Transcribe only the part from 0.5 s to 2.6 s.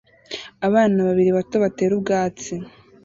Abana babiri bato batera ubwatsi